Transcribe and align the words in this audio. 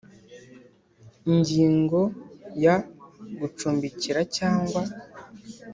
Ingingo 1.31 1.99
ya 2.63 2.75
gucumbikira 3.39 4.19
cyangwa 4.37 4.81